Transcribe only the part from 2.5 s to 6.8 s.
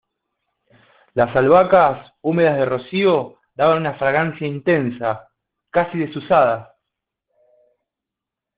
de rocío, daban una fragancia intensa, casi desusada